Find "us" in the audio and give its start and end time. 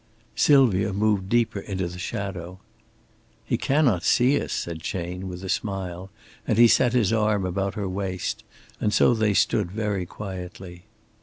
4.41-4.51